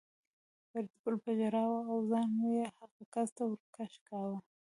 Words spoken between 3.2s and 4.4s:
ته ور کش کاوه